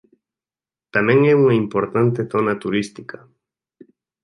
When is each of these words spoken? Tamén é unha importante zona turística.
Tamén 0.95 1.19
é 1.31 1.33
unha 1.41 1.57
importante 1.63 2.21
zona 2.31 2.53
turística. 2.63 3.17